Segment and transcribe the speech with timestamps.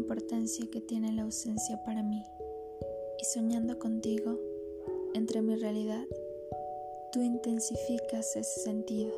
[0.00, 2.24] importancia que tiene la ausencia para mí.
[3.20, 4.38] Y soñando contigo,
[5.14, 6.04] entre mi realidad,
[7.12, 9.12] tú intensificas ese sentido.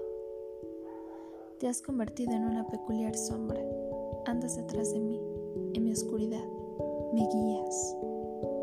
[1.59, 3.61] Te has convertido en una peculiar sombra.
[4.27, 5.21] Andas detrás de mí,
[5.75, 6.45] en mi oscuridad,
[7.13, 7.97] me guías.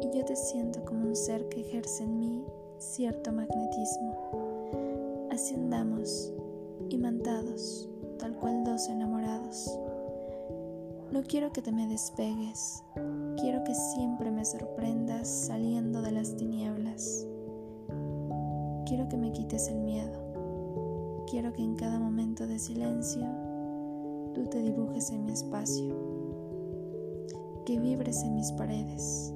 [0.02, 2.44] Y yo te siento como un ser que ejerce en mí
[2.78, 5.30] cierto magnetismo.
[5.32, 6.34] Así andamos,
[6.90, 9.70] imantados, tal cual dos enamorados.
[11.12, 12.84] No quiero que te me despegues,
[13.42, 17.26] quiero que siempre me sorprendas saliendo de las tinieblas.
[18.86, 23.26] Quiero que me quites el miedo, quiero que en cada momento de silencio
[24.36, 25.96] tú te dibujes en mi espacio,
[27.66, 29.34] que vibres en mis paredes,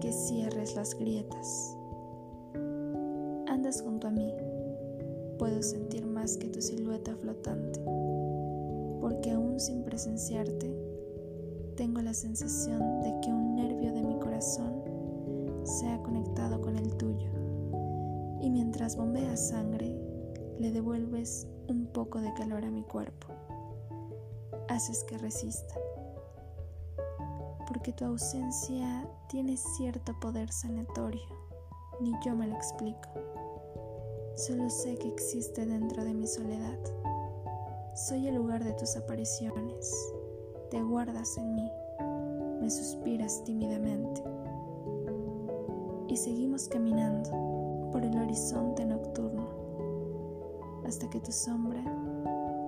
[0.00, 1.76] que cierres las grietas.
[3.48, 4.32] Andas junto a mí.
[5.40, 7.80] Puedo sentir más que tu silueta flotante,
[9.00, 10.83] porque aún sin presenciarte,
[11.76, 14.82] tengo la sensación de que un nervio de mi corazón
[15.64, 17.30] se ha conectado con el tuyo,
[18.40, 19.98] y mientras bombeas sangre,
[20.58, 23.28] le devuelves un poco de calor a mi cuerpo.
[24.68, 25.74] Haces que resista,
[27.66, 31.26] porque tu ausencia tiene cierto poder sanatorio,
[32.00, 33.08] ni yo me lo explico.
[34.36, 36.78] Solo sé que existe dentro de mi soledad.
[37.94, 40.14] Soy el lugar de tus apariciones.
[40.70, 41.70] Te guardas en mí.
[42.60, 44.22] Me suspiras tímidamente.
[46.08, 47.30] Y seguimos caminando
[47.92, 49.48] por el horizonte nocturno
[50.86, 51.82] hasta que tu sombra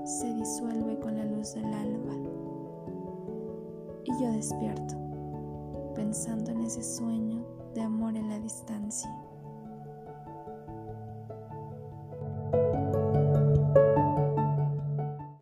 [0.04, 2.14] se disuelve con la luz del alba.
[4.04, 4.94] Y yo despierto
[5.94, 9.10] pensando en ese sueño de amor en la distancia.